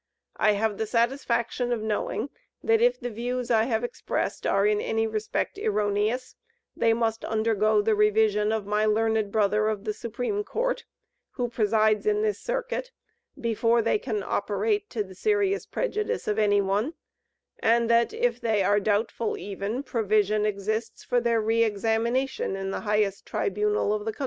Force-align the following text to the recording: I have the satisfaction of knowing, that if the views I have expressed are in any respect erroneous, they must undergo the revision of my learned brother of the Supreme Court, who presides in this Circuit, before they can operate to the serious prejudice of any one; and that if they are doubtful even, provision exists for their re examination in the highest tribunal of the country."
I 0.37 0.53
have 0.53 0.79
the 0.79 0.87
satisfaction 0.87 1.71
of 1.71 1.79
knowing, 1.83 2.31
that 2.63 2.81
if 2.81 2.99
the 2.99 3.11
views 3.11 3.51
I 3.51 3.65
have 3.65 3.83
expressed 3.83 4.47
are 4.47 4.65
in 4.65 4.81
any 4.81 5.05
respect 5.05 5.59
erroneous, 5.59 6.35
they 6.75 6.91
must 6.91 7.23
undergo 7.23 7.83
the 7.83 7.93
revision 7.93 8.51
of 8.51 8.65
my 8.65 8.83
learned 8.83 9.31
brother 9.31 9.67
of 9.69 9.83
the 9.83 9.93
Supreme 9.93 10.43
Court, 10.43 10.85
who 11.33 11.49
presides 11.49 12.07
in 12.07 12.23
this 12.23 12.39
Circuit, 12.39 12.89
before 13.39 13.83
they 13.83 13.99
can 13.99 14.23
operate 14.23 14.89
to 14.89 15.03
the 15.03 15.13
serious 15.13 15.67
prejudice 15.67 16.27
of 16.27 16.39
any 16.39 16.61
one; 16.61 16.95
and 17.59 17.87
that 17.87 18.11
if 18.11 18.41
they 18.41 18.63
are 18.63 18.79
doubtful 18.79 19.37
even, 19.37 19.83
provision 19.83 20.47
exists 20.47 21.03
for 21.03 21.21
their 21.21 21.39
re 21.39 21.63
examination 21.63 22.55
in 22.55 22.71
the 22.71 22.79
highest 22.79 23.27
tribunal 23.27 23.93
of 23.93 24.05
the 24.05 24.13
country." 24.13 24.19